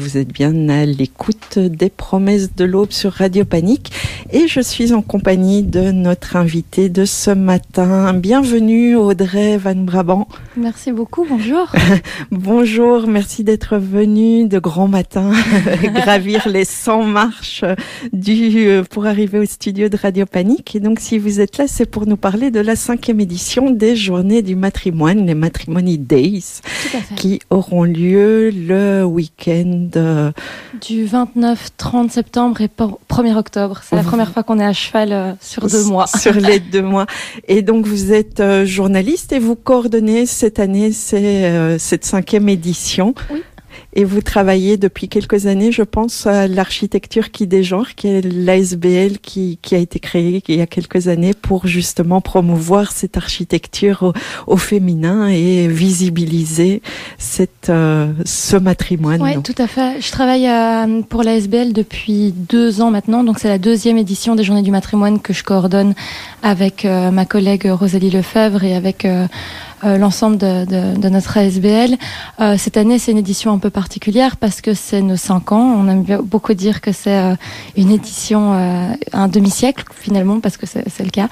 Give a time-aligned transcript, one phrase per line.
[0.00, 3.92] Vous êtes bien à l'écoute des promesses de l'aube sur Radio Panique
[4.32, 8.14] et je suis en compagnie de notre invité de ce matin.
[8.14, 10.26] Bienvenue Audrey Van Brabant.
[10.56, 11.70] Merci beaucoup, bonjour.
[12.30, 15.32] bonjour, merci d'être venu de grand matin
[15.94, 17.64] gravir les 100 marches
[18.14, 20.76] du, pour arriver au studio de Radio Panique.
[20.76, 23.96] Et donc si vous êtes là, c'est pour nous parler de la cinquième édition des
[23.96, 26.62] Journées du matrimoine, les Matrimony Days,
[27.16, 29.89] qui auront lieu le week-end
[30.80, 33.80] du 29-30 septembre et 1er octobre.
[33.82, 36.06] C'est la première fois qu'on est à cheval euh, sur deux mois.
[36.20, 37.06] Sur les deux mois.
[37.48, 43.14] Et donc vous êtes euh, journaliste et vous coordonnez cette année euh, cette cinquième édition.
[43.30, 43.42] Oui.
[43.94, 49.18] Et vous travaillez depuis quelques années, je pense, à l'architecture qui dégenre, qui est l'ASBL
[49.18, 54.12] qui, qui a été créée il y a quelques années pour justement promouvoir cette architecture
[54.46, 56.82] au, féminin et visibiliser
[57.18, 59.22] cette, euh, ce matrimoine.
[59.22, 60.00] Oui, tout à fait.
[60.00, 64.44] Je travaille euh, pour l'ASBL depuis deux ans maintenant, donc c'est la deuxième édition des
[64.44, 65.94] Journées du matrimoine que je coordonne
[66.42, 69.26] avec euh, ma collègue Rosalie Lefebvre et avec euh,
[69.82, 71.96] l'ensemble de, de, de, notre ASBL.
[72.40, 75.74] Euh, cette année, c'est une édition un peu particulière parce que c'est nos cinq ans.
[75.78, 77.34] On aime beaucoup dire que c'est euh,
[77.76, 78.52] une édition
[79.12, 81.28] un demi-siècle finalement parce que c'est le cas.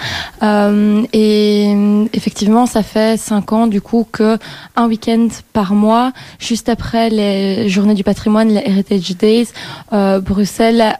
[1.13, 4.39] et effectivement, ça fait cinq ans du coup que
[4.77, 9.49] un week-end par mois, juste après les Journées du patrimoine, les Heritage Days,
[9.91, 10.97] Bruxelles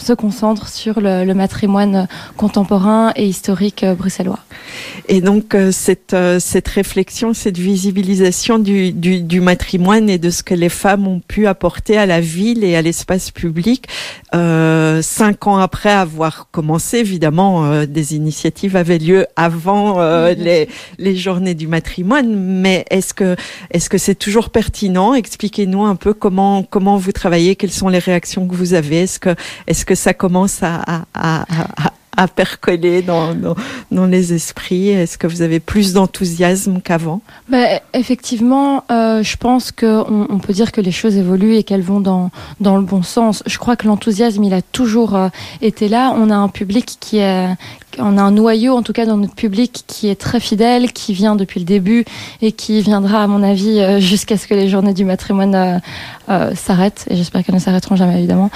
[0.00, 4.40] se concentre sur le, le, matrimoine contemporain et historique euh, bruxellois.
[5.08, 10.30] Et donc euh, cette, euh, cette réflexion, cette visibilisation du, du, du, matrimoine et de
[10.30, 13.86] ce que les femmes ont pu apporter à la ville et à l'espace public,
[14.34, 21.54] euh, cinq ans après avoir commencé, évidemment, des initiatives avaient lieu avant les, les journées
[21.54, 23.36] du matrimoine, mais est-ce que
[23.70, 25.14] est-ce que c'est toujours pertinent?
[25.14, 29.02] Expliquez-nous un peu comment comment vous travaillez, quelles sont les réactions que vous avez?
[29.02, 29.34] Est-ce que
[29.66, 33.34] est-ce que ça commence à, percoler dans,
[34.06, 37.22] les esprits Est-ce que vous avez plus d'enthousiasme qu'avant?
[37.48, 41.82] Bah, Effectivement, euh, je pense qu'on on peut dire que les choses évoluent et qu'elles
[41.82, 42.30] vont dans,
[42.60, 43.42] dans le bon sens.
[43.46, 45.28] Je crois que l'enthousiasme, il a toujours euh,
[45.60, 46.14] été là.
[46.16, 47.48] On a un public qui est,
[48.02, 51.12] on a un noyau, en tout cas dans notre public, qui est très fidèle, qui
[51.12, 52.04] vient depuis le début
[52.42, 55.78] et qui viendra, à mon avis, euh, jusqu'à ce que les journées du matrimoine euh,
[56.28, 57.06] euh, s'arrêtent.
[57.10, 58.50] Et j'espère qu'elles ne s'arrêteront jamais, évidemment.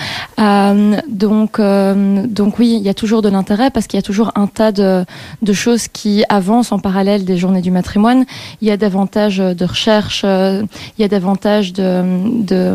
[1.08, 4.46] Donc, donc oui, il y a toujours de l'intérêt parce qu'il y a toujours un
[4.46, 5.04] tas de,
[5.52, 8.24] choses qui avancent en parallèle des journées du matrimoine.
[8.60, 10.66] Il y a davantage de recherches, il
[10.98, 12.02] y a davantage de,
[12.42, 12.74] de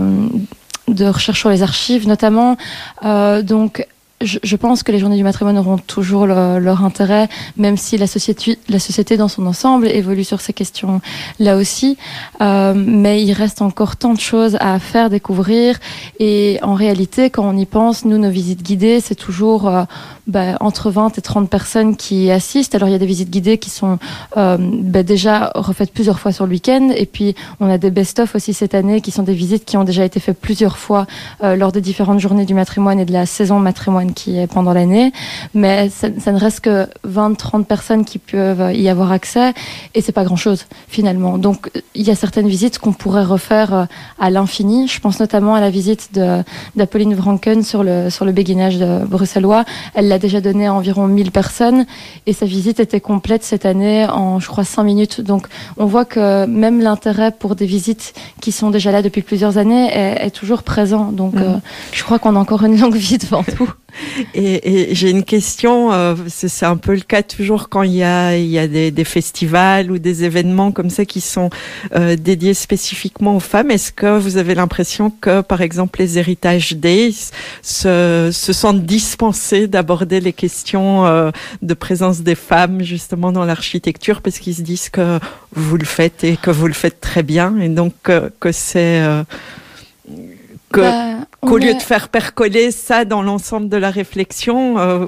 [0.87, 2.57] de recherche sur les archives notamment.
[3.03, 3.85] Donc
[4.21, 8.07] je, pense que les journées du matrimoine auront toujours le, leur intérêt, même si la
[8.07, 11.01] société, la société dans son ensemble évolue sur ces questions
[11.39, 11.97] là aussi.
[12.41, 15.79] Euh, mais il reste encore tant de choses à faire découvrir.
[16.19, 19.83] Et en réalité, quand on y pense, nous, nos visites guidées, c'est toujours euh,
[20.29, 22.75] bah, entre 20 et 30 personnes qui assistent.
[22.75, 23.97] Alors il y a des visites guidées qui sont
[24.37, 26.91] euh, bah, déjà refaites plusieurs fois sur le week-end.
[26.95, 29.83] Et puis on a des best-of aussi cette année qui sont des visites qui ont
[29.83, 31.07] déjà été faites plusieurs fois
[31.43, 34.73] euh, lors des différentes journées du matrimoine et de la saison matrimoine qui est pendant
[34.73, 35.11] l'année,
[35.53, 39.53] mais ça, ça, ne reste que 20-30 personnes qui peuvent y avoir accès,
[39.95, 41.37] et c'est pas grand-chose finalement.
[41.37, 43.85] Donc il y a certaines visites qu'on pourrait refaire euh,
[44.19, 44.87] à l'infini.
[44.87, 46.11] Je pense notamment à la visite
[46.75, 49.65] d'Apolline Vranken sur le, sur le béguinage de bruxellois.
[49.93, 51.85] Elle l'a déjà donné à environ 1000 personnes,
[52.25, 55.21] et sa visite était complète cette année en, je crois, 5 minutes.
[55.21, 59.57] Donc on voit que même l'intérêt pour des visites qui sont déjà là depuis plusieurs
[59.57, 61.11] années est, est toujours présent.
[61.11, 61.43] Donc mmh.
[61.43, 61.57] euh,
[61.91, 63.69] je crois qu'on a encore une longue vie devant nous.
[64.33, 68.03] Et, et j'ai une question, euh, c'est un peu le cas toujours quand il y
[68.03, 71.49] a, y a des, des festivals ou des événements comme ça qui sont
[71.95, 73.71] euh, dédiés spécifiquement aux femmes.
[73.71, 79.67] Est-ce que vous avez l'impression que, par exemple, les Heritage Days se, se sentent dispensés
[79.67, 84.21] d'aborder les questions euh, de présence des femmes justement dans l'architecture?
[84.21, 85.19] Parce qu'ils se disent que
[85.53, 89.01] vous le faites et que vous le faites très bien et donc que, que c'est
[89.01, 89.23] euh,
[90.71, 95.05] que bah, qu'au lieu de faire percoler ça dans l'ensemble de la réflexion, euh,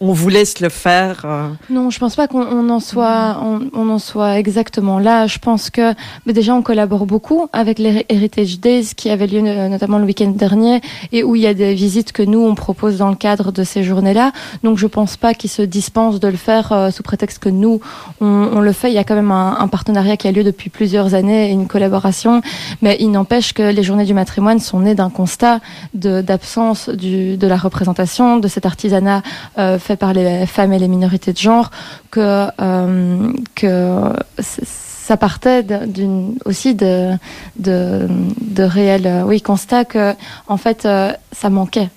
[0.00, 1.22] on, vous laisse le faire.
[1.24, 1.48] Euh...
[1.70, 5.26] Non, je pense pas qu'on en soit, on, en soit exactement là.
[5.26, 5.94] Je pense que
[6.26, 10.30] mais déjà on collabore beaucoup avec les Heritage Days qui avaient lieu notamment le week-end
[10.30, 10.80] dernier
[11.12, 13.64] et où il y a des visites que nous on propose dans le cadre de
[13.64, 14.32] ces journées-là.
[14.62, 17.80] Donc je pense pas qu'ils se dispensent de le faire euh, sous prétexte que nous
[18.20, 18.90] on, le fait.
[18.90, 21.66] Il y a quand même un, partenariat qui a lieu depuis plusieurs années et une
[21.66, 22.42] collaboration.
[22.82, 25.60] Mais il n'empêche que les journées du matrimoine sont nées d'un constat
[25.94, 29.22] d'absence de, la représentation de cet artisanat.
[29.58, 31.70] Euh, fait par les femmes et les minorités de genre
[32.10, 37.10] que, euh, ça partait d'une aussi de
[37.56, 40.14] de, réels oui constat que
[40.48, 40.88] en fait
[41.32, 41.90] ça manquait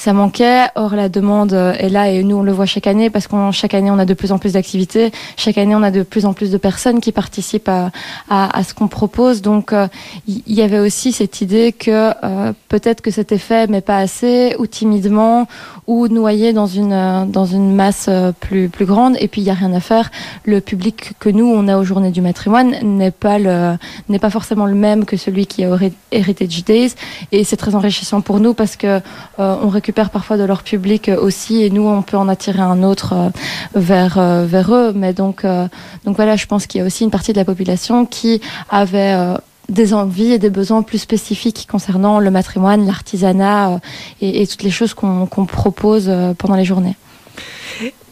[0.00, 0.66] ça manquait.
[0.76, 3.74] Or, la demande est là et nous, on le voit chaque année parce qu'on chaque
[3.74, 5.12] année, on a de plus en plus d'activités.
[5.36, 7.90] Chaque année, on a de plus en plus de personnes qui participent à,
[8.30, 9.42] à, à ce qu'on propose.
[9.42, 9.74] Donc,
[10.26, 12.12] il y, avait aussi cette idée que
[12.68, 15.46] peut-être que c'était fait, mais pas assez, ou timidement,
[15.86, 18.08] ou noyé dans une dans une masse
[18.40, 19.16] plus plus grande.
[19.20, 20.10] Et puis, il y a rien à faire.
[20.44, 23.76] Le public que nous, on a aux Journées du Matrimoine n'est pas le
[24.08, 25.76] n'est pas forcément le même que celui qui au
[26.10, 26.94] Heritage Days.
[27.32, 29.00] Et c'est très enrichissant pour nous parce que
[29.36, 32.82] on récupère parfois de leur public euh, aussi et nous on peut en attirer un
[32.82, 33.30] autre euh,
[33.74, 35.44] vers euh, vers eux mais donc
[36.04, 39.16] donc voilà je pense qu'il y a aussi une partie de la population qui avait
[39.68, 43.80] des envies et des besoins plus spécifiques concernant le matrimoine, l'artisanat
[44.20, 46.96] et, toutes les choses qu'on propose pendant les journées.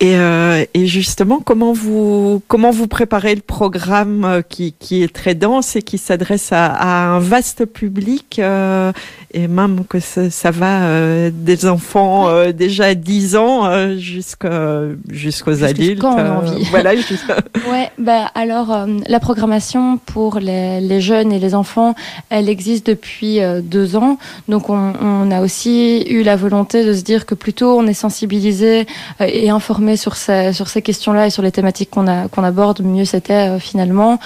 [0.00, 5.12] Et, euh, et, justement, comment vous comment vous préparez le programme euh, qui, qui est
[5.12, 8.92] très dense et qui s'adresse à, à, un vaste public euh,
[9.34, 15.64] et même que ça, ça va euh, des enfants euh, déjà 10 ans jusqu'à jusqu'aux
[15.64, 16.00] adultes.
[16.00, 16.64] Quand on a envie.
[16.70, 16.92] voilà.
[17.70, 17.90] ouais.
[17.98, 21.96] Bah alors la programmation pour les, les, jeunes et les enfants,
[22.30, 24.18] elle existe depuis deux ans.
[24.46, 27.94] Donc on, on, a aussi eu la volonté de se dire que plutôt on est
[27.94, 28.86] sensibilisé
[29.20, 33.04] et informé sur ces, sur ces questions-là et sur les thématiques qu'on qu'on aborde, mieux
[33.04, 34.18] c'était euh, finalement.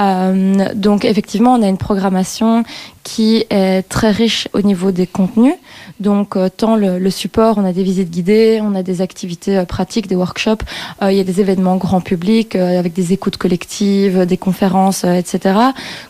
[0.00, 2.64] Euh, donc effectivement, on a une programmation
[3.02, 5.54] qui est très riche au niveau des contenus.
[5.98, 9.64] Donc euh, tant le, support, on a des visites guidées, on a des activités euh,
[9.64, 10.62] pratiques, des workshops,
[11.02, 15.58] il y a des événements grand public avec des écoutes collectives, des conférences, etc.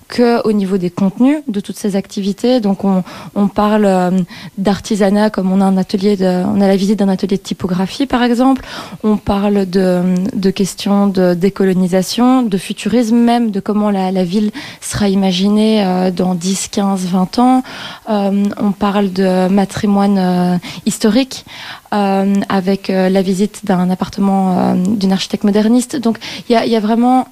[0.08, 2.60] Que au niveau des contenus de toutes ces activités.
[2.60, 4.24] Donc on, on parle
[4.56, 8.06] d'artisanat comme on a un atelier, de, on a la visite d'un atelier de typographie
[8.06, 8.64] par exemple.
[9.04, 10.02] On parle de,
[10.34, 16.34] de questions de décolonisation, de futurisme même, de comment la, la ville sera imaginée dans
[16.34, 17.62] 10, 15, 20 ans.
[18.08, 21.44] on parle de matériaux patrimoine euh, historique
[21.92, 25.94] euh, avec euh, la visite d'un appartement d'une architecte moderniste.
[25.96, 27.28] Donc il y a, vraiment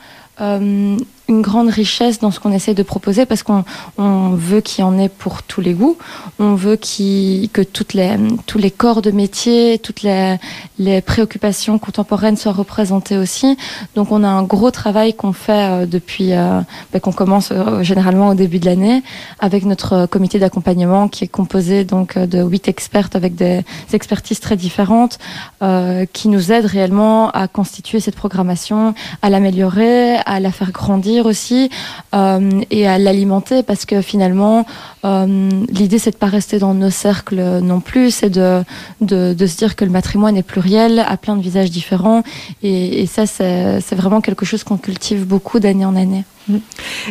[1.29, 3.65] une grande richesse dans ce qu'on essaie de proposer parce qu'on
[3.99, 5.97] on veut qu'il y en ait pour tous les goûts.
[6.39, 10.37] On veut qu que toutes les, tous les corps de métier, toutes les,
[10.79, 13.57] les préoccupations contemporaines soient représentées aussi.
[13.95, 16.61] Donc on a un gros travail qu'on fait euh, depuis, euh,
[16.93, 19.03] bah, qu'on commence euh, généralement au début de l'année
[19.39, 24.57] avec notre comité d'accompagnement qui est composé donc de huit experts avec des expertises très
[24.57, 25.19] différentes
[25.63, 31.16] euh, qui nous aident réellement à constituer cette programmation, à l'améliorer, à la faire grandir
[31.25, 31.71] aussi
[32.15, 34.67] euh, et à l'alimenter parce que finalement
[35.05, 38.63] euh, l'idée c'est de pas rester dans nos cercles non plus, c'est de,
[39.01, 42.23] de, se dire que le matrimoine est pluriel, a plein de visages différents
[42.63, 46.25] et, ça c'est vraiment quelque chose qu'on cultive beaucoup d'année en année.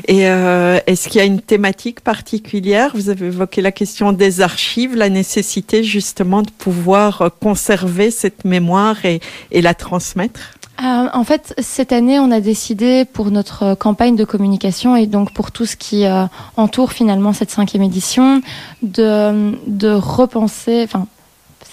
[0.07, 2.91] Et euh, est-ce qu'il y a une thématique particulière?
[2.93, 8.97] Vous avez évoqué la question des archives, la nécessité justement de pouvoir conserver cette mémoire
[9.05, 10.55] et la transmettre?
[10.83, 15.31] Euh, en fait, cette année, on a décidé pour notre campagne de communication et donc
[15.31, 16.25] pour tout ce qui euh,
[16.57, 18.41] entoure finalement cette cinquième édition,
[18.81, 21.07] de, de repenser, enfin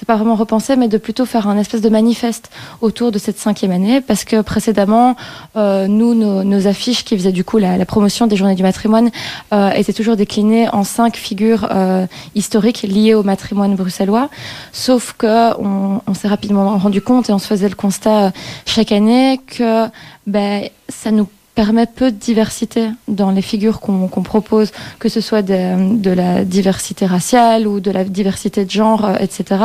[0.02, 2.50] c'est pas vraiment repenser, mais de plutôt faire un espèce de manifeste
[2.80, 5.14] autour de cette cinquième année, parce que précédemment,
[5.54, 9.12] euh, nous, nos, affiches qui faisaient du coup la, la promotion des Journées du Matrimoine
[9.52, 14.28] euh, étaient toujours déclinées en cinq figures euh, historiques liées au matrimoine bruxellois,
[14.72, 18.30] sauf que on, on s'est rapidement rendu compte et on se faisait le constat euh,
[18.66, 19.86] chaque année que
[20.26, 25.20] ben ça nous permet peu de diversité dans les figures qu'on qu propose, que ce
[25.20, 29.64] soit de, de, la diversité raciale ou de la diversité de genre, euh, etc.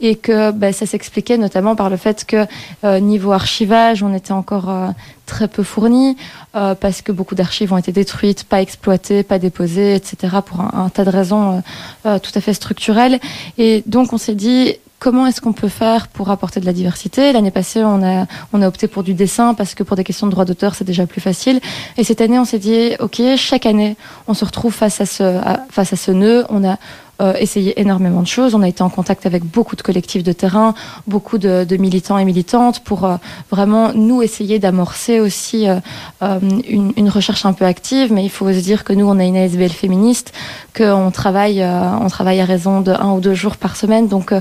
[0.00, 2.46] Et que bah, ça s'expliquait notamment par le fait que
[2.84, 4.88] euh, niveau archivage, on était encore euh,
[5.26, 6.16] très peu fourni,
[6.54, 10.36] euh, parce que beaucoup d'archives ont été détruites, pas exploitées, pas déposées, etc.
[10.44, 11.62] pour un, un tas de raisons
[12.06, 13.18] euh, tout à fait structurelles.
[13.58, 17.32] Et donc on s'est dit, comment est-ce qu'on peut faire pour apporter de la diversité?
[17.32, 20.26] L'année passée, on a, on a opté pour du dessin parce que pour des questions
[20.26, 21.60] de droit d'auteur, c'est déjà plus facile.
[21.98, 23.96] Et cette année, on s'est dit, OK, chaque année,
[24.28, 26.44] on se retrouve face à ce, face à ce nœud.
[26.48, 26.78] On a
[27.20, 28.54] euh, essayé énormément de choses.
[28.54, 30.74] On a été en contact avec beaucoup de collectifs de terrain,
[31.06, 33.16] beaucoup de, de militants et militantes pour euh,
[33.50, 35.76] vraiment nous essayer d'amorcer aussi euh,
[36.22, 38.12] euh, une, une, recherche un peu active.
[38.12, 40.32] Mais il faut se dire que nous, on a une ASBL féministe,
[40.76, 44.08] qu'on travaille, on travaille à raison de un ou deux jours par semaine.
[44.08, 44.32] Donc,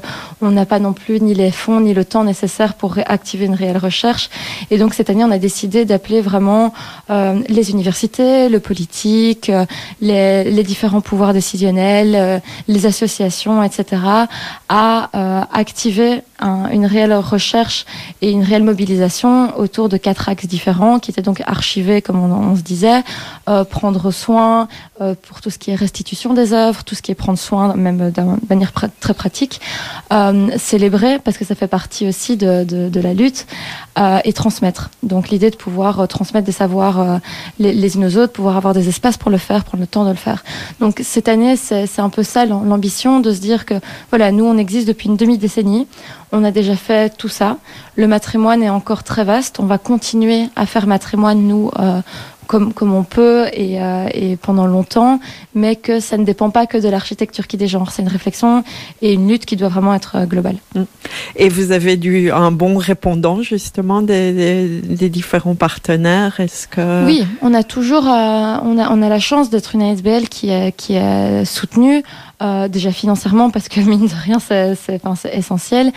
[0.41, 3.53] on n'a pas non plus ni les fonds ni le temps nécessaire pour activer une
[3.53, 4.29] réelle recherche.
[4.71, 6.73] Et donc, cette année, on a décidé d'appeler vraiment
[7.09, 9.51] les universités, le politique,
[10.01, 14.01] les, les différents pouvoirs décisionnels, les associations, etc.,
[14.69, 17.85] à activer une réelle recherche
[18.21, 22.55] et une réelle mobilisation autour de quatre axes différents qui étaient donc archivés, comme on,
[22.55, 23.03] se disait,
[23.69, 24.67] prendre soin
[24.97, 28.11] pour tout ce qui est restitution des œuvres, tout ce qui est prendre soin, même
[28.11, 29.61] de manière très pratique,
[30.57, 33.45] célébrer parce que ça fait partie aussi de, de la lutte
[34.23, 34.89] et transmettre.
[35.03, 37.19] Donc l'idée de pouvoir transmettre des savoirs
[37.59, 40.05] les, les unes aux autres, pouvoir avoir des espaces pour le faire, prendre le temps
[40.05, 40.43] de le faire.
[40.79, 43.75] Donc cette année, c'est un peu ça l'ambition de se dire que
[44.09, 45.87] voilà, nous on existe depuis une demi-décennie,
[46.31, 47.57] on a déjà fait tout ça.
[47.95, 52.01] Le matrimoine est encore très vaste, on va continuer à faire matrimoine nous euh,
[52.47, 55.19] comme, comme on peut et, euh, et, pendant longtemps,
[55.55, 57.91] mais que ça ne dépend pas que de l'architecture qui dégenre.
[57.91, 58.63] C'est une réflexion
[59.01, 60.57] et une lutte qui doit vraiment être euh, globale.
[60.75, 60.83] Mm.
[61.35, 67.05] Et vous avez du, un bon répondant justement des, des, des différents partenaires Est-ce que
[67.05, 70.49] oui, on a toujours, euh, on a on a la chance d'être une ASBL qui
[70.49, 72.03] est qui est soutenue.
[72.41, 74.99] Euh, déjà financièrement parce que mine de rien c'est
[75.31, 75.91] essentiel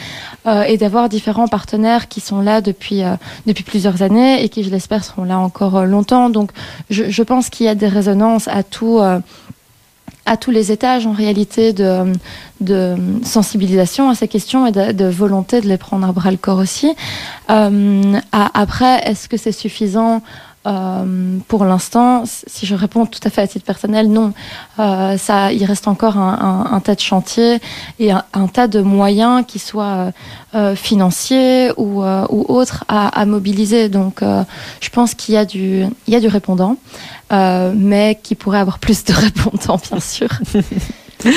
[0.47, 3.15] euh, et d'avoir différents partenaires qui sont là depuis euh,
[3.47, 6.51] depuis plusieurs années et qui je l'espère seront là encore longtemps donc
[6.91, 9.01] je, pense qu'il y a des résonances à tout
[10.27, 12.13] à tous les étages en réalité de,
[12.61, 16.59] de sensibilisation à ces questions et de, volonté de les prendre à bras le corps
[16.59, 16.95] aussi.
[17.49, 20.23] Après, est-ce que c'est suffisant
[20.67, 24.33] euh, pour l'instant, si je réponds tout à fait à titre personnel, non.
[24.79, 27.61] Euh, ça, il reste encore un, tas de chantiers
[27.99, 30.13] et un, tas de moyens qui soient
[30.55, 33.89] euh, financiers ou, autres à, mobiliser.
[33.89, 36.77] Donc, je pense qu'il y a du, y a du répondant,
[37.31, 40.29] mais qui pourrait avoir plus de répondants, bien sûr.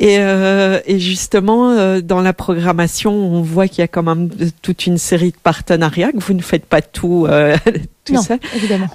[0.00, 4.28] Et, euh, et, justement, euh, dans la programmation, on voit qu'il y a quand même
[4.60, 7.56] toute une série de partenariats, que vous ne faites pas tout, euh,
[8.04, 8.36] tout non, ça.
[8.54, 8.88] évidemment.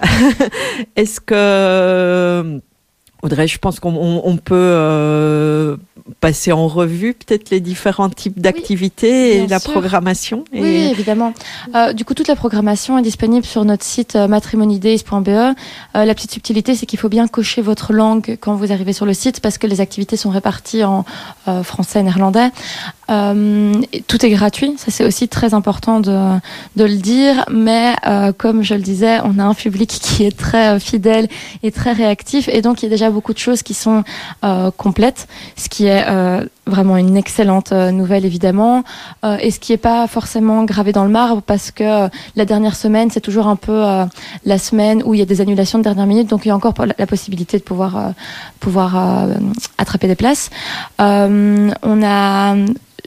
[0.96, 2.62] Est-ce que
[3.21, 5.77] Audrey, je pense qu'on on, on peut euh,
[6.19, 9.71] passer en revue peut-être les différents types d'activités oui, et la sûr.
[9.71, 10.43] programmation.
[10.53, 10.61] Et...
[10.61, 11.33] Oui, évidemment.
[11.75, 15.29] Euh, du coup, toute la programmation est disponible sur notre site euh, matrimonidays.be.
[15.29, 15.53] Euh,
[15.93, 19.13] la petite subtilité, c'est qu'il faut bien cocher votre langue quand vous arrivez sur le
[19.13, 21.05] site parce que les activités sont réparties en
[21.47, 22.49] euh, français et néerlandais.
[23.09, 23.73] Euh,
[24.07, 26.38] tout est gratuit, ça c'est aussi très important de,
[26.75, 27.95] de le dire, mais
[28.38, 31.27] comme je le disais, on a un public qui est très fidèle
[31.63, 34.03] et très réactif et donc il y a beaucoup de choses qui sont
[34.77, 38.83] complètes, ce qui est euh, vraiment une excellente euh, nouvelle évidemment
[39.25, 42.45] euh, et ce qui est pas forcément gravé dans le marbre parce que euh, la
[42.45, 44.05] dernière semaine c'est toujours un peu euh,
[44.45, 46.55] la semaine où il y a des annulations de dernière minute donc il y a
[46.55, 48.09] encore la possibilité de pouvoir euh,
[48.59, 49.27] pouvoir
[49.77, 50.49] attraper des places.
[50.99, 52.55] On a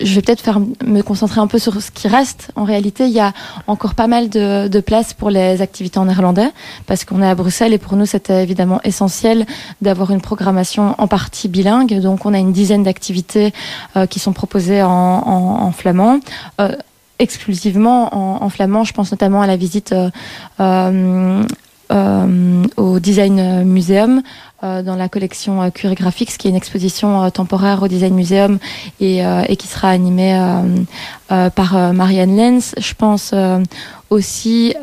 [0.01, 2.51] je vais peut-être me concentrer un peu sur ce qui reste.
[2.57, 3.33] En réalité, il y a
[3.67, 6.51] encore pas mal de, de places pour les activités en néerlandais
[6.87, 9.47] parce qu'on est à Bruxelles et pour nous c'était évidemment essentiel
[9.81, 12.01] d'avoir une programmation en partie bilingue.
[12.01, 13.53] Donc on a une dizaine d'activités
[13.97, 16.21] euh, qui sont proposées en, en, en flamand.
[16.61, 16.75] Euh,
[17.19, 20.11] exclusivement en, en flamand, je pense notamment à la visite euh,
[20.61, 21.43] euh,
[21.93, 24.23] euh, au Design Museum
[24.62, 28.59] dans la collection euh, Curie Graphics, qui est une exposition euh, temporaire au Design Museum
[29.00, 30.62] et, euh, et qui sera animée euh,
[31.33, 32.75] euh, par euh, Marianne Lenz.
[32.78, 33.61] Je pense euh,
[34.11, 34.75] aussi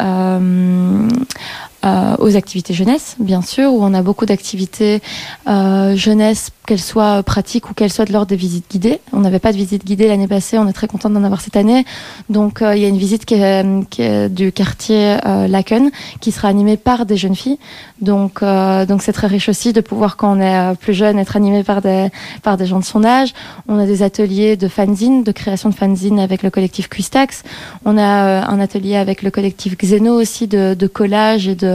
[1.83, 5.01] euh, euh, aux activités jeunesse, bien sûr, où on a beaucoup d'activités
[5.48, 9.00] euh, jeunesse, qu'elles soient pratiques ou qu'elles soient de l'ordre des visites guidées.
[9.12, 11.55] On n'avait pas de visite guidée l'année passée, on est très content d'en avoir cette
[11.55, 11.86] année.
[12.29, 15.89] Donc euh, il y a une visite qui est, qui est du quartier euh, Laken,
[16.21, 17.57] qui sera animée par des jeunes filles.
[18.01, 21.17] Donc euh, donc c'est très riche aussi de pouvoir quand on est euh, plus jeune
[21.17, 22.09] être animé par des
[22.43, 23.33] par des gens de son âge.
[23.67, 27.43] On a des ateliers de fanzine, de création de fanzine avec le collectif Cuistax.
[27.83, 31.68] On a euh, un atelier avec le collectif Xeno aussi de, de collage et de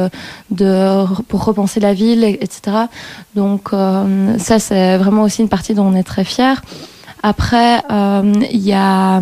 [1.28, 2.76] pour repenser la ville, etc.
[3.34, 6.62] Donc euh, ça, c'est vraiment aussi une partie dont on est très fier.
[7.26, 9.18] Après, euh, il y, a,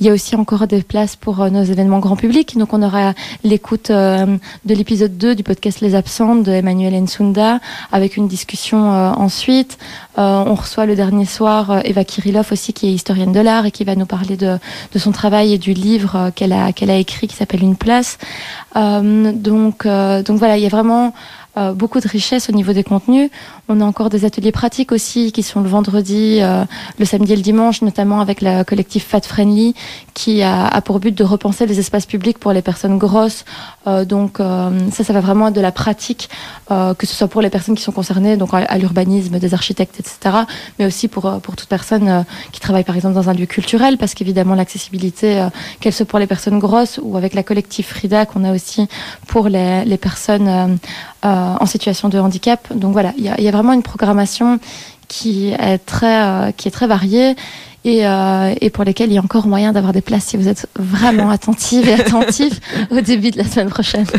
[0.00, 2.56] y a aussi encore des places pour euh, nos événements grand public.
[2.56, 7.58] Donc, on aura l'écoute euh, de l'épisode 2 du podcast Les Absentes de Emmanuel Ensunda,
[7.90, 9.76] avec une discussion euh, ensuite.
[10.18, 13.72] Euh, on reçoit le dernier soir Eva Kirillov aussi, qui est historienne de l'art et
[13.72, 14.58] qui va nous parler de,
[14.92, 18.18] de son travail et du livre qu'elle a, a écrit qui s'appelle Une place.
[18.76, 21.12] donc, donc voilà, il y a vraiment
[21.58, 23.28] euh, beaucoup de richesse au niveau des contenus.
[23.68, 26.64] On a encore des ateliers pratiques aussi qui sont le vendredi, euh,
[26.98, 29.74] le samedi et le dimanche, notamment avec le collectif Fat Friendly
[30.14, 33.44] qui a, pour but de repenser les espaces publics pour les personnes grosses.
[33.86, 36.28] Euh, donc euh, ça, ça va vraiment être de la pratique,
[36.68, 40.44] que ce soit pour les personnes qui sont concernées, donc à, l'urbanisme, des architectes, etc.,
[40.78, 44.14] mais aussi pour, pour toute personne qui travaille par exemple dans un lieu culturel, parce
[44.14, 45.46] qu'évidemment l'accessibilité,
[45.80, 48.88] qu'elle soit pour les personnes grosses ou avec la collective Frida qu'on a aussi
[49.26, 50.78] pour les, personnes
[51.22, 52.72] en situation de handicap.
[52.74, 54.58] Donc voilà, il y a vraiment une programmation
[55.08, 57.36] qui est très, qui est très variée
[57.84, 60.48] et, euh, et pour lesquels il y a encore moyen d'avoir des places si vous
[60.48, 62.60] êtes vraiment attentive et attentif
[62.90, 64.06] au début de la semaine prochaine.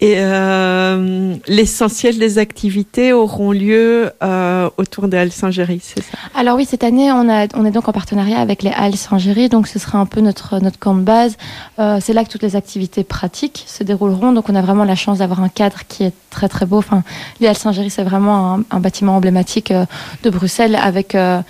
[0.00, 6.18] Et euh, l'essentiel des activités auront lieu euh, autour des Halles Saint-Géry, c'est ça?
[6.34, 9.48] Alors oui, cette année, on, a, on est donc en partenariat avec les Halles Saint-Géry,
[9.48, 11.36] donc ce sera un peu notre, notre camp de base.
[11.76, 15.18] C'est là que toutes les activités pratiques se dérouleront, donc on a vraiment la chance
[15.18, 16.78] d'avoir un cadre qui est très très beau.
[16.78, 17.04] Enfin,
[17.40, 19.72] les Halles Saint-Géry, c'est vraiment un, un, bâtiment emblématique
[20.22, 21.44] de Bruxelles avec une,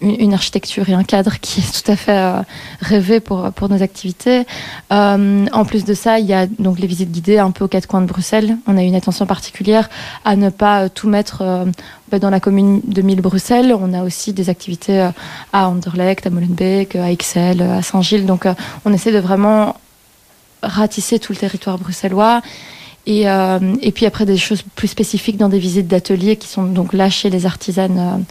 [0.00, 2.42] une, architecture et un cadre qui est tout à fait euh,
[2.80, 4.46] rêvé pour, pour nos activités.
[4.90, 7.86] en plus de ça, il y a donc les visites guidées un peu aux quatre
[7.86, 8.56] coins de Bruxelles.
[8.66, 9.88] On a une attention particulière
[10.24, 11.64] à ne pas tout mettre euh,
[12.18, 13.74] dans la commune de Mille-Bruxelles.
[13.78, 15.10] On a aussi des activités euh,
[15.52, 18.26] à Anderlecht, à Molenbeek, à Ixelles, à Saint-Gilles.
[18.26, 18.54] Donc euh,
[18.84, 19.76] on essaie de vraiment
[20.62, 22.40] ratisser tout le territoire bruxellois.
[23.10, 26.64] Et, euh, et, puis après des choses plus spécifiques dans des visites d'ateliers qui sont
[26.64, 28.22] donc là chez les artisanes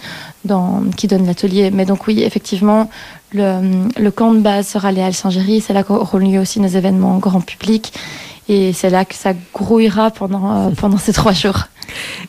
[0.48, 1.72] euh, qui donnent l'atelier.
[1.72, 2.88] Mais donc oui, effectivement,
[3.34, 5.62] le, camp de base sera les Halles Saint-Géry.
[5.62, 7.91] C'est là qu'auront lieu aussi nos événements grand public.
[8.50, 11.63] Et c'est là que ça grouillera pendant, euh, pendant ces trois jours.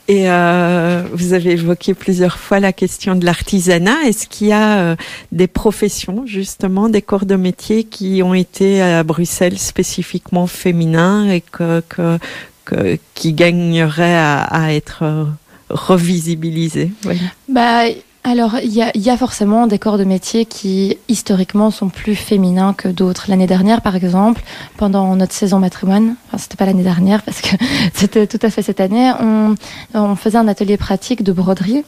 [0.09, 4.03] Et euh, vous avez évoqué plusieurs fois la question de l'artisanat.
[4.07, 4.97] Est-ce qu'il y a euh,
[5.33, 11.41] des professions, justement, des corps de métier qui ont été à Bruxelles spécifiquement féminins et
[11.41, 12.19] que, que,
[12.65, 15.27] que qui gagneraient à, à être
[15.71, 17.21] revisibilisés oui.
[17.49, 17.85] bah,
[18.25, 22.75] alors, il y, y, a forcément des corps de métier qui, historiquement, sont plus féminins
[22.75, 23.27] que d'autres.
[23.29, 24.43] L'année dernière, par exemple,
[24.77, 27.57] pendant notre saison matrimoine, enfin, c'était pas l'année dernière parce que
[27.95, 29.55] c'était tout à fait cette année, on,
[29.95, 31.85] on, faisait un atelier pratique de broderie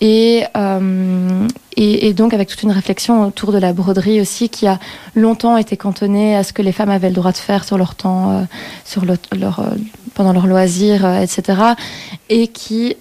[0.00, 4.66] et, euh, et, et, donc avec toute une réflexion autour de la broderie aussi qui
[4.66, 4.78] a
[5.14, 7.94] longtemps été cantonnée à ce que les femmes avaient le droit de faire sur leur
[7.94, 8.42] temps, euh,
[8.84, 9.70] sur le, leur, euh,
[10.14, 11.74] pendant leurs loisirs, euh, etc.
[12.28, 12.96] Et qui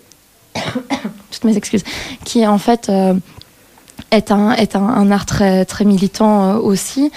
[1.31, 1.83] toutes mes excuses,
[2.25, 3.13] qui en fait euh,
[4.11, 7.11] est un, est un, art très, militant euh, aussi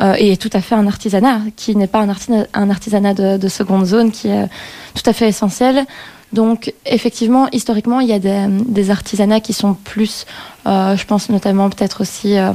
[0.00, 3.36] euh, et tout à fait un artisanat qui n'est pas un, artisanat, un artisanat de,
[3.36, 4.48] de, seconde zone qui est
[4.94, 5.86] tout à fait essentiel.
[6.32, 10.24] Donc effectivement, historiquement, il y a des, artisanats qui sont plus,
[10.64, 12.54] je pense notamment peut-être aussi à,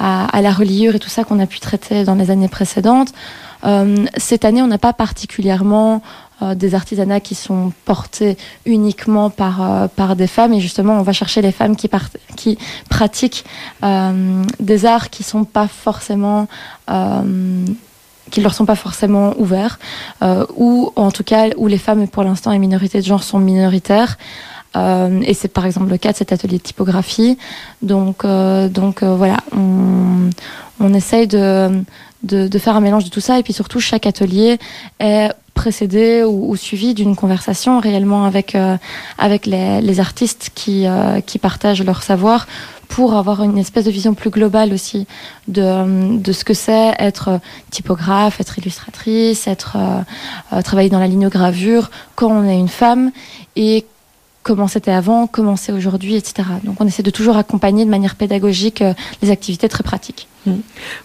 [0.00, 3.12] la reliure et tout ça qu'on a pu traiter dans les années précédentes.
[4.16, 6.02] Cette année, on n'a pas particulièrement
[6.54, 10.52] des artisanats qui sont portés uniquement par, euh, par des femmes.
[10.52, 11.88] Et justement on va chercher les femmes qui,
[12.88, 13.44] pratiquent
[13.82, 15.24] euh, des arts qui
[18.30, 19.78] qui leur sont pas forcément ouverts
[20.22, 23.38] euh, ou en tout cas où les femmes pour l'instant les minorités de genre sont
[23.38, 24.16] minoritaires.
[24.74, 27.36] Euh, et c'est par exemple le cas de cet atelier de typographie.
[27.82, 30.30] Donc euh, donc voilà on,
[30.80, 31.82] on essaye de,
[32.22, 33.38] de, de faire un mélange de tout ça.
[33.38, 34.58] Et puis surtout chaque atelier
[34.98, 38.76] est précédé ou, ou suivi d'une conversation réellement avec euh,
[39.18, 42.46] avec les, les artistes qui euh, qui partagent leur savoir
[42.88, 45.06] pour avoir une espèce de vision plus globale aussi
[45.48, 49.78] de, de ce que c'est être typographe, être illustratrice, être
[50.52, 53.10] euh, travailler dans la linogravure quand on est une femme
[53.56, 53.86] et
[54.42, 56.48] comment c'était avant, comment c'est aujourd'hui, etc.
[56.64, 60.28] Donc on essaie de toujours accompagner de manière pédagogique euh, les activités très pratiques.
[60.44, 60.56] Mmh.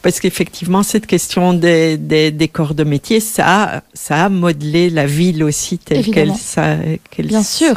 [0.01, 5.05] Parce qu'effectivement, cette question des, des, des, corps de métier, ça, ça a modelé la
[5.05, 6.33] ville aussi telle qu'elle
[7.11, 7.75] qu Bien sûr.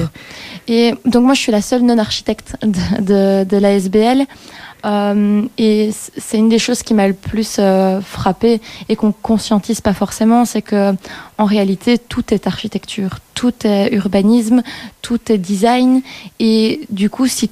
[0.69, 4.27] Et donc moi, je suis la seule non-architecte de, de, de la SBL.
[4.87, 9.81] Euh, et c'est une des choses qui m'a le plus euh, frappé et qu'on conscientise
[9.81, 10.95] pas forcément, c'est que
[11.39, 14.63] en réalité tout est architecture, tout est urbanisme,
[15.03, 16.03] tout est design
[16.39, 17.51] et du coup si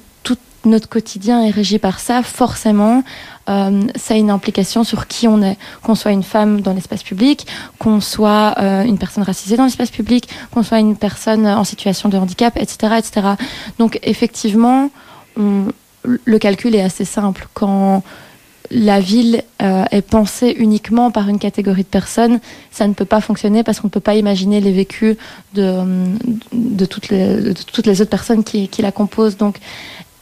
[0.65, 3.03] notre quotidien est régi par ça, forcément
[3.49, 7.03] euh, ça a une implication sur qui on est, qu'on soit une femme dans l'espace
[7.03, 7.47] public,
[7.79, 12.09] qu'on soit euh, une personne racisée dans l'espace public, qu'on soit une personne en situation
[12.09, 13.27] de handicap, etc., etc.
[13.79, 14.91] Donc effectivement,
[15.35, 17.47] le calcul est assez simple.
[17.53, 18.03] Quand
[18.71, 22.39] la ville euh, est pensée uniquement par une catégorie de personnes,
[22.71, 25.17] ça ne peut pas fonctionner parce qu'on ne peut pas imaginer les vécus
[25.53, 25.83] de,
[26.53, 29.37] de, toutes, les, de toutes les autres personnes qui, qui la composent.
[29.37, 29.57] Donc,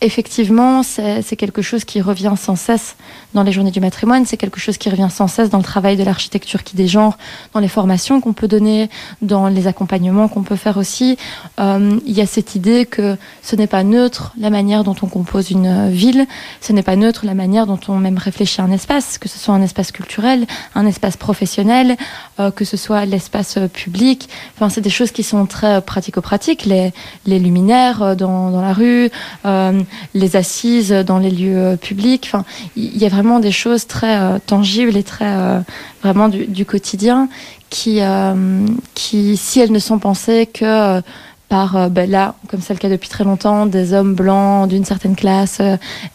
[0.02, 2.96] effectivement, c'est quelque chose qui revient sans cesse
[3.34, 5.98] dans les journées du matrimoine, c'est quelque chose qui revient sans cesse dans le travail
[5.98, 7.18] de l'architecture qui dégenre,
[7.54, 8.90] dans les formations qu'on peut donner,
[9.22, 11.18] dans les accompagnements qu'on peut faire aussi.
[11.60, 15.08] Euh, il y a cette idée que ce n'est pas neutre la manière dont on
[15.08, 16.28] compose une ville,
[16.62, 19.56] ce n'est pas neutre la manière dont on même réfléchit un espace, que ce soit
[19.56, 21.98] un espace culturel, un espace professionnel,
[22.40, 24.30] euh, que ce soit l'espace public.
[24.56, 26.94] Enfin, c'est des choses qui sont très pratico-pratiques, les,
[27.26, 29.10] les luminaires dans, dans la rue,
[29.46, 29.82] euh,
[30.14, 32.26] les assises dans les lieux publics.
[32.28, 32.46] Enfin,
[32.76, 35.60] il y a vraiment des choses très euh, tangibles et très euh,
[36.02, 37.30] vraiment du, du, quotidien
[37.70, 41.02] qui, euh, qui, si elles ne sont pensées que
[41.50, 45.16] par, ben là, comme c'est le cas depuis très longtemps, des hommes blancs d'une certaine
[45.16, 45.62] classe,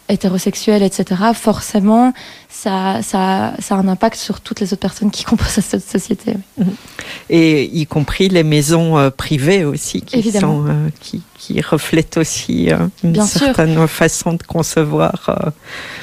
[0.07, 2.13] hétérosexuels, etc., forcément,
[2.49, 6.35] ça, ça, ça a un impact sur toutes les autres personnes qui composent cette société.
[7.29, 10.65] Et y compris les maisons privées aussi, qui, sont,
[10.99, 12.69] qui, qui reflètent aussi
[13.03, 15.51] une certaine façon de concevoir.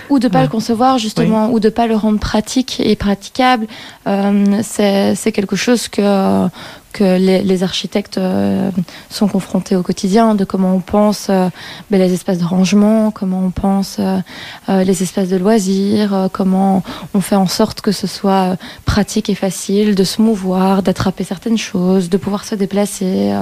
[0.08, 3.66] ou de pas le concevoir, justement, ou de pas le rendre pratique et praticable.
[4.04, 6.48] c'est quelque chose que
[6.92, 8.70] que les, architectes euh,
[9.10, 11.48] sont confrontés au quotidien, de comment on pense euh,
[11.90, 14.20] ben, les espaces de rangement, comment on pense euh,
[14.68, 16.82] les espaces de loisirs, comment
[17.14, 21.58] on fait en sorte que ce soit pratique et facile de se mouvoir, d'attraper certaines
[21.58, 23.32] choses, de pouvoir se déplacer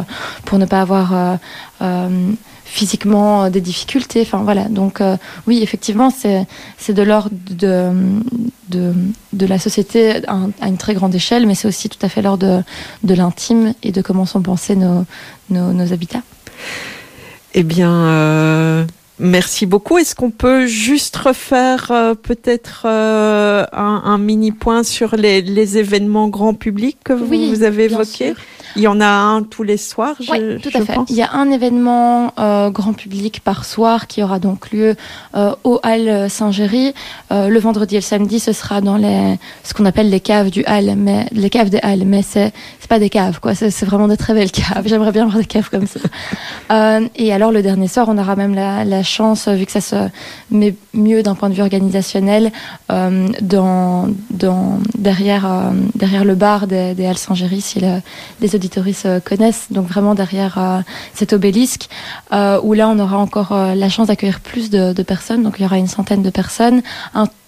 [0.44, 1.38] pour ne pas avoir
[2.68, 4.20] physiquement euh, des difficultés.
[4.22, 4.68] Enfin voilà.
[4.68, 7.90] Donc euh, oui, effectivement, c'est c'est de l'ordre de,
[8.68, 8.92] de,
[9.32, 12.46] de la société à, une très grande échelle, mais c'est aussi tout à fait l'ordre
[12.46, 12.62] de,
[13.08, 15.04] de l'intime et de comment sont pensés nos,
[15.50, 16.22] nos, nos habitats.
[17.54, 18.84] Eh bien, euh,
[19.20, 19.98] Merci beaucoup.
[19.98, 26.54] Est-ce qu'on peut juste refaire peut-être un, un, mini point sur les, les événements grand
[26.54, 28.34] public que vous, avez évoqués?
[28.78, 30.96] Il y en a un tous les soirs, je, Oui, tout à fait.
[31.08, 34.94] Il y a un événement euh, grand public par soir qui aura donc lieu
[35.34, 36.94] euh, au Hall Saint-Géry.
[37.32, 40.50] Euh, le vendredi et le samedi, ce sera dans les, ce qu'on appelle les caves
[40.50, 43.56] du Hall, mais les caves des Halles, mais c'est c'est pas des caves, quoi.
[43.56, 44.82] C'est vraiment de très belles caves.
[44.86, 47.00] J'aimerais bien avoir des caves comme ça.
[47.16, 50.08] et alors le dernier soir, on aura même la, la chance, vu que ça se
[50.52, 52.52] met mieux d'un point de vue organisationnel,
[52.88, 57.80] dans, dans derrière derrière le bar des, des Halles Saint-Géry, si
[58.40, 60.80] les euh, connaissent, donc vraiment derrière euh,
[61.14, 61.88] cet obélisque,
[62.32, 65.64] euh, où là on aura encore la chance d'accueillir plus de, personnes, donc il y
[65.64, 66.82] aura une centaine de personnes,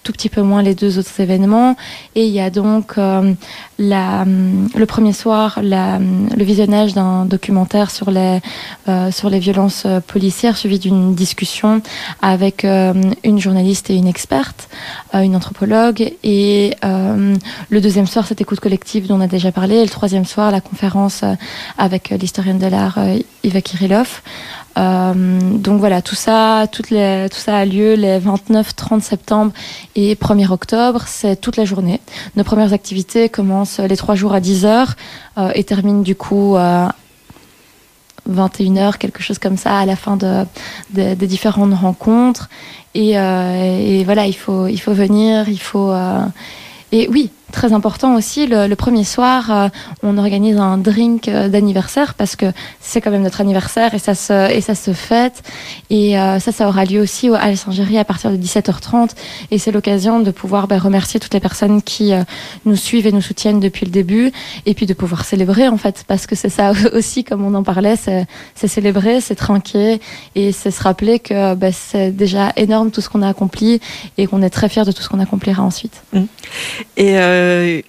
[0.03, 1.77] tout petit peu moins les deux autres événements.
[2.15, 3.35] Et il y a donc euh,
[3.79, 8.41] la, le premier soir la, le visionnage d'un documentaire sur les,
[8.89, 11.83] euh, sur les violences policières, suivi d'une discussion
[12.23, 14.69] avec euh, une journaliste et une experte,
[15.13, 16.13] une anthropologue.
[16.23, 19.77] Et le deuxième soir, cette écoute collective dont on a déjà parlé.
[19.77, 21.25] Et le troisième soir, la conférence
[21.79, 22.99] avec l'historienne de l'art
[23.43, 24.23] Eva Kirillov.
[24.79, 29.53] Euh, donc voilà, tout ça, toutes les, tout ça a lieu les 29, 30 septembre
[29.97, 31.05] et 1er octobre.
[31.07, 32.01] C'est toute la journée.
[32.37, 34.95] Nos premières activités commencent les trois jours à 10 heures
[35.39, 36.95] euh, et terminent du coup à
[38.31, 40.45] 21h, quelque chose comme ça, à la fin de,
[40.95, 42.49] de des différentes rencontres.
[42.95, 45.91] Et, euh, et, voilà, il faut, il faut venir, il faut.
[45.91, 46.25] Euh,
[46.93, 49.69] et oui, très important aussi, le, premier soir, euh,
[50.03, 52.47] on organise un drink euh, d'anniversaire parce que
[52.81, 55.43] c'est quand même notre anniversaire et ça se, et ça se fête.
[55.91, 59.11] Et euh, ça, ça aura lieu aussi au Halle Saint-Géry à partir de 17h30.
[59.51, 62.13] Et c'est l'occasion de pouvoir bah, remercier toutes les personnes qui
[62.65, 64.33] nous suivent et nous soutiennent depuis le début.
[64.67, 67.63] Et puis de pouvoir célébrer, en fait, parce que c'est ça aussi, comme on en
[67.63, 70.01] parlait, c'est célébrer, c'est trinquer
[70.35, 73.81] et c'est se rappeler que bah, c'est déjà énorme tout ce qu'on a accompli
[74.19, 76.03] et qu'on est très fiers de tout ce qu'on accomplira ensuite.
[76.13, 76.23] Mmh.
[76.97, 77.17] Et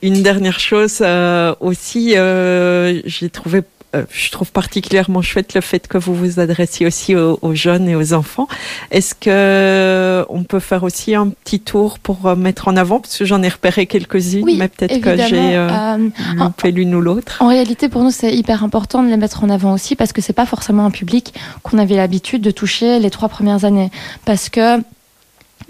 [0.01, 3.61] une dernière chose euh, aussi, euh, j'ai trouvé
[4.09, 8.13] je trouve particulièrement chouette le fait que vous vous adressiez aussi aux, jeunes et aux
[8.13, 8.47] enfants.
[8.89, 13.01] Est-ce que on peut faire aussi un petit tour pour mettre en avant?
[13.01, 15.97] Parce que j'en ai repéré quelques-unes, mais peut-être que j'ai euh,
[16.35, 17.41] loupé l'une ou l'autre.
[17.41, 20.21] En réalité, pour nous, c'est hyper important de les mettre en avant aussi parce que
[20.21, 23.91] c'est pas forcément un public qu'on avait l'habitude de toucher les trois premières années,
[24.23, 24.81] parce que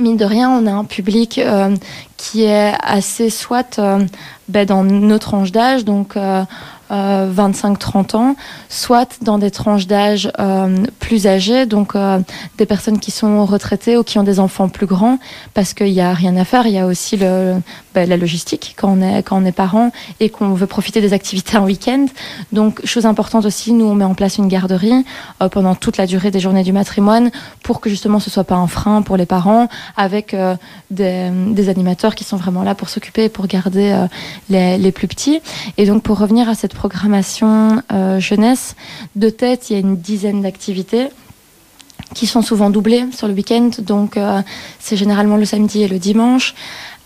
[0.01, 1.75] mine de rien, on a un public euh,
[2.17, 4.05] qui est assez soit euh,
[4.47, 6.15] ben, dans nos tranches d'âge, donc
[6.91, 8.35] euh, 25-30 euh, ans,
[8.69, 12.19] soit dans des tranches d'âge euh, plus âgées, donc euh,
[12.57, 15.17] des personnes qui sont retraitées ou qui ont des enfants plus grands,
[15.53, 16.67] parce qu'il n'y a rien à faire.
[16.67, 17.61] Il y a aussi ben,
[17.93, 22.05] la logistique quand on est quand parent et qu'on veut profiter des activités en week-end.
[22.51, 25.05] Donc chose importante aussi, nous on met en place une garderie
[25.51, 27.31] pendant toute la durée des journées du matrimoine
[27.63, 30.35] pour que justement ce soit pas un frein pour les parents, avec
[30.89, 34.05] des, des, animateurs qui sont vraiment là pour s'occuper et pour garder
[34.49, 35.41] les, les plus petits.
[35.77, 38.75] Et donc pour revenir à cette programmation euh, jeunesse.
[39.15, 41.09] De tête, il y a une dizaine d'activités
[42.15, 43.69] qui sont souvent doublées sur le week-end.
[43.77, 44.41] Donc, euh,
[44.79, 46.55] c'est généralement le samedi et le dimanche.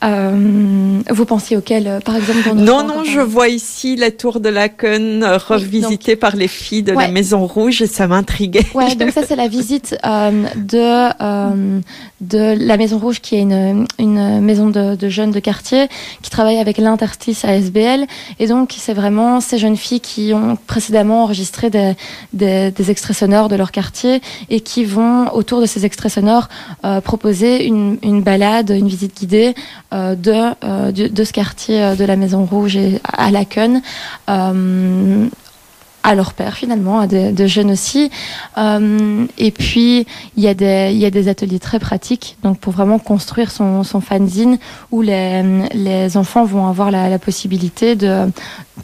[0.03, 4.49] Euh, vous pensiez auquel, euh, par exemple Non, non, je vois ici la tour de
[4.49, 8.65] Laken euh, revisitée par les filles de la Maison Rouge et ça m'intriguait.
[8.73, 11.81] Ouais, donc ça c'est la visite euh, de
[12.21, 15.88] de la Maison Rouge qui est une, une maison de, de jeunes de quartier
[16.21, 18.05] qui travaille avec l'interstice ASBL
[18.39, 21.93] et donc c'est vraiment ces jeunes filles qui ont précédemment enregistré des,
[22.34, 26.47] des, des, extraits sonores de leur quartier et qui vont autour de ces extraits sonores
[27.03, 29.53] proposer une, une balade, une visite guidée
[29.95, 30.34] euh, de,
[30.65, 33.81] euh, de, ce quartier euh, de la Maison Rouge et à Laken
[34.27, 38.12] à leur père finalement, à de, jeunes aussi.
[38.58, 40.05] et puis
[40.38, 43.84] il y a des y a des ateliers très pratiques, donc pour vraiment construire son,
[43.84, 44.60] son fanzine
[44.91, 45.41] où les,
[45.73, 48.29] les enfants vont avoir la possibilité de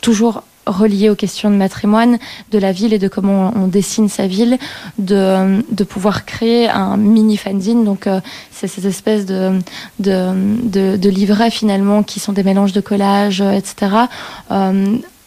[0.02, 2.20] toujours relié aux questions de matrimoine
[2.52, 4.58] de la ville et de comment on dessine sa ville,
[4.98, 7.84] de, de pouvoir créer un mini fanzine.
[7.84, 8.22] Donc, euh,
[8.52, 9.60] c'est ces espèces de,
[10.00, 14.08] de, de, livrets finalement qui sont des mélanges de collages, euh, etc.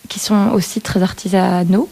[0.08, 1.88] qui sont aussi très artisanaux.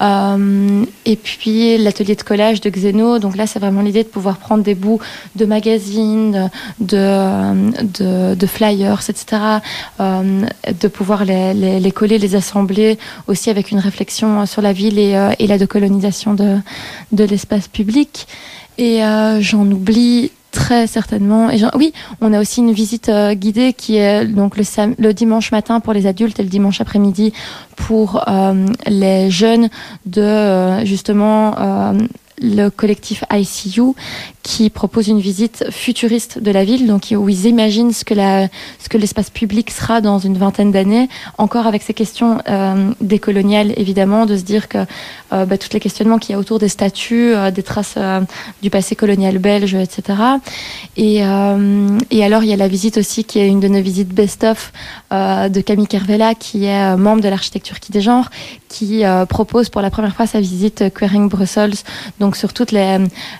[0.00, 4.38] Euh, et puis l'atelier de collage de Xeno, donc là c'est vraiment l'idée de pouvoir
[4.38, 5.00] prendre des bouts
[5.36, 9.42] de magazines, de, de, flyers, etc.,
[10.00, 10.46] euh,
[10.80, 15.16] de pouvoir les, les, coller, les assembler aussi avec une réflexion sur la ville et,
[15.16, 16.58] euh, et la décolonisation de,
[17.12, 18.26] de l'espace public.
[18.78, 19.02] Et
[19.40, 21.48] j'en oublie Très certainement.
[21.74, 24.64] Oui, on a aussi une visite euh, guidée qui est donc le,
[24.98, 27.32] le, dimanche matin pour les adultes et le dimanche après-midi
[27.74, 29.70] pour euh, les jeunes
[30.04, 31.54] de euh, justement
[32.42, 33.94] le collectif ICU
[34.42, 39.30] qui propose une visite futuriste de la ville, donc où ils imaginent ce que l'espace
[39.30, 44.42] public sera dans une vingtaine d'années, encore avec ces questions euh, décoloniales évidemment, de se
[44.42, 44.78] dire que
[45.32, 48.20] euh, bah, tous les questionnements qu'il y a autour des statues, euh, des traces euh,
[48.60, 50.18] du passé colonial belge, etc.
[50.96, 51.16] Et,
[52.10, 54.72] et alors il y a la visite aussi qui est une de nos visites best-of
[55.10, 58.30] de Camille Kervella, qui est membre de l'architecture qui des genres,
[58.68, 61.74] qui propose pour la première fois sa visite Queering Brussels,
[62.20, 62.98] donc sur toutes les,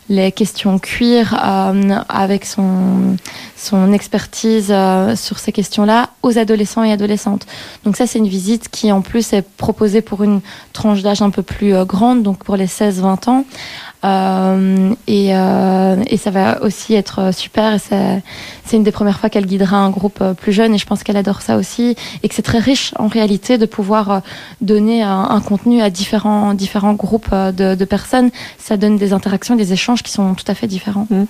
[0.08, 3.16] les questions cuir euh, avec son,
[3.56, 7.46] son expertise euh, sur ces questions-là aux adolescents et adolescentes.
[7.84, 10.40] Donc ça, c'est une visite qui en plus est proposée pour une
[10.72, 13.44] tranche d'âge un peu plus euh, grande, donc pour les 16-20 ans.
[14.04, 17.78] Euh, et, euh, et, ça va aussi être super.
[17.80, 21.04] C'est une des premières fois qu'elle guidera un groupe euh, plus jeune et je pense
[21.04, 21.94] qu'elle adore ça aussi.
[22.22, 24.22] Et que c'est très riche en réalité de pouvoir
[24.60, 28.30] donner un, un, contenu à différents, différents groupes de, de, personnes.
[28.58, 31.06] Ça donne des interactions, des échanges qui sont tout à fait différents.
[31.10, 31.24] Mmh.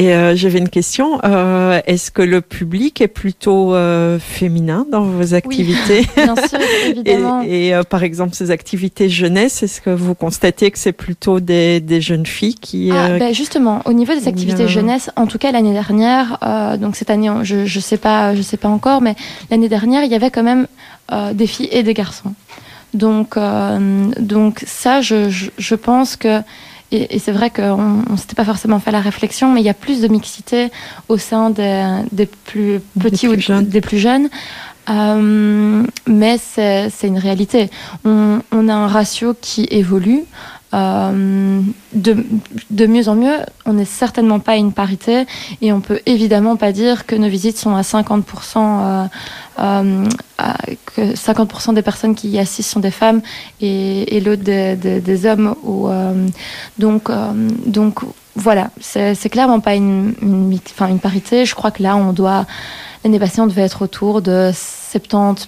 [0.00, 1.20] Et euh, j'avais une question.
[1.24, 6.06] Euh, Est-ce que le public est plutôt euh, féminin dans vos activités?
[6.16, 7.42] oui, Bien sûr, évidemment.
[7.42, 11.80] Et, et par exemple, ces activités jeunesse, est-ce que vous constatez que c'est plutôt des,
[11.80, 12.90] des jeunes filles qui...
[12.92, 16.76] Ah, euh, ben justement, au niveau des activités jeunesse, en tout cas l'année dernière, euh,
[16.76, 19.14] donc cette année, je je sais pas, je sais pas encore, mais
[19.50, 20.66] l'année dernière, il y avait quand même
[21.12, 22.34] euh, des filles et des garçons.
[22.92, 23.38] Donc
[24.18, 26.42] donc ça, je, je, je pense que
[26.92, 29.68] et, et c'est vrai qu'on ne s'était pas forcément fait la réflexion, mais il y
[29.70, 30.70] a plus de mixité
[31.08, 34.28] au sein des, des plus petits des plus ou des plus jeunes.
[34.88, 37.70] Euh, mais c'est une réalité.
[38.04, 40.24] On, on, a un ratio qui évolue.
[40.72, 41.60] Euh,
[41.92, 45.26] de, mieux en mieux, on n'est certainement pas à une parité
[45.60, 48.22] et on peut évidemment pas dire que nos visites sont à 50%,
[48.56, 49.06] euh,
[49.58, 50.06] euh,
[50.86, 53.20] que 50% des personnes qui y assistent sont des femmes
[53.60, 55.56] et, l'autre des, hommes.
[55.64, 55.88] Ou,
[56.78, 57.10] donc,
[57.66, 58.00] donc
[58.36, 61.44] voilà, c'est clairement pas une, une parité.
[61.44, 62.46] Je crois que là, on doit
[63.02, 65.46] L'année passée, on devait être autour de 70%,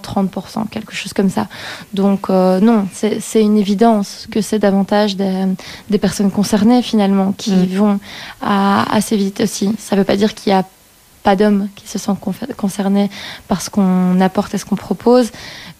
[0.00, 1.48] 30%, quelque chose comme ça.
[1.92, 5.44] Donc euh, non, c'est une évidence que c'est davantage des,
[5.90, 7.76] des, personnes concernées finalement qui mmh.
[7.76, 8.00] vont
[8.40, 9.74] à, ces visites aussi.
[9.78, 10.64] Ça ne veut pas dire qu'il n'y a
[11.22, 12.20] pas d'hommes qui se sentent
[12.56, 13.10] concernés
[13.48, 15.30] parce qu'on apporte et ce qu'on propose,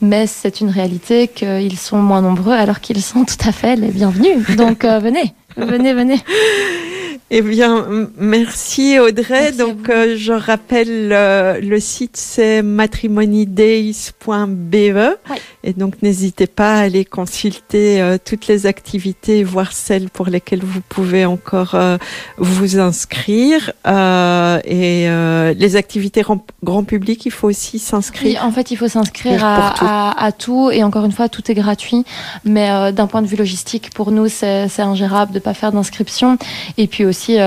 [0.03, 3.91] mais c'est une réalité qu'ils sont moins nombreux alors qu'ils sont tout à fait les
[3.91, 4.57] bienvenus.
[4.57, 6.21] Donc euh, venez, venez, venez.
[7.31, 9.53] Eh bien, merci Audrey.
[9.53, 15.19] Merci Donc, euh, je rappelle euh, le site c'est matrimonydays.be.
[15.69, 20.65] et donc n'hésitez pas à aller consulter euh, toutes les activités, voir celles pour lesquelles
[20.65, 21.99] vous pouvez encore euh,
[22.39, 25.09] vous inscrire euh, et
[25.55, 26.25] les activités
[26.63, 28.41] grand public, il faut aussi s'inscrire.
[28.41, 31.51] Oui, en fait, il faut s'inscrire à, à, à, tout et encore une fois, tout
[31.51, 32.05] est gratuit,
[32.45, 36.39] mais d'un point de vue logistique, pour nous, c'est ingérable de pas faire d'inscription
[36.77, 37.39] et puis aussi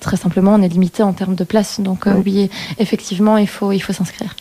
[0.00, 1.80] très simplement, on est limité en termes de place.
[1.80, 4.34] Donc, euh, oui, effectivement, il faut, il faut s'inscrire.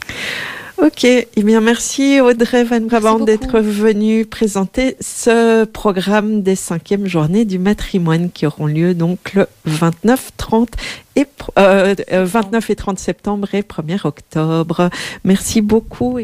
[0.80, 7.46] Ok, eh bien merci Audrey Van Brabant d'être venue présenter ce programme des cinquièmes journées
[7.46, 10.70] du matrimoine qui auront lieu donc le 29, 30
[11.16, 11.26] et
[11.58, 14.92] euh, 29 et 30 septembre et 1er octobre.
[15.24, 16.20] Merci beaucoup.